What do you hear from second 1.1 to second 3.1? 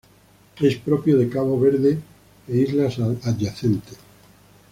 de Cabo Verde e islas